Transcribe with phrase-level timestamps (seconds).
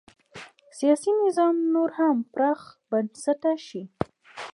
[0.77, 3.83] سیاسي نظام نور هم پراخ بنسټه شي.